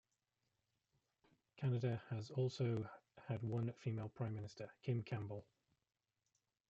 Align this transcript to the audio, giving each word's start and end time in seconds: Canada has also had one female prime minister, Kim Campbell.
Canada 1.57 2.01
has 2.09 2.31
also 2.31 2.89
had 3.27 3.43
one 3.43 3.71
female 3.73 4.09
prime 4.09 4.33
minister, 4.33 4.71
Kim 4.81 5.03
Campbell. 5.03 5.45